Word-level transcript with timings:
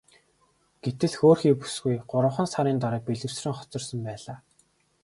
Гэтэл 0.83 1.13
хөөрхий 1.19 1.53
бүсгүй 1.59 1.95
гуравхан 2.11 2.47
сарын 2.53 2.77
дараа 2.83 3.01
бэлэвсрэн 3.05 3.55
хоцорсон 3.57 3.99
байна. 4.07 4.33